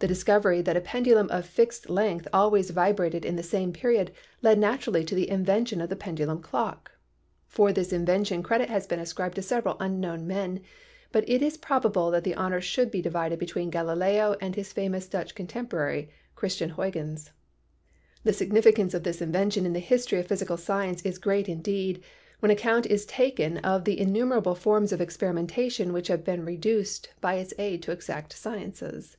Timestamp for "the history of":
19.74-20.26